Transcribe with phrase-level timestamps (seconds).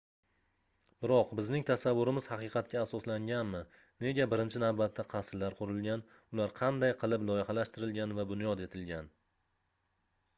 [1.05, 3.61] biroq bizning tasavvurimiz haqiqatga asoslanganmi
[4.05, 6.05] nega birinchi navbatda qasrlar qurilgan
[6.37, 9.11] ular qanday qilib loyihalashtirilgan va bunyod etilgan